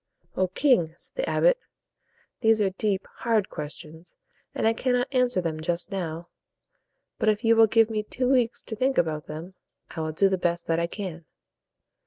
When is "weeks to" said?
8.27-8.75